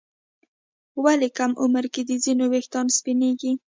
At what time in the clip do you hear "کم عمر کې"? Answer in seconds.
1.37-2.01